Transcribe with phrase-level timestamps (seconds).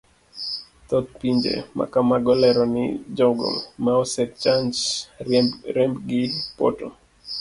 [0.87, 2.83] Thoth pinje makamago lero ni
[3.17, 3.49] jogo
[3.83, 4.71] ma osechanj
[5.75, 6.23] rembgi
[6.57, 6.87] poto.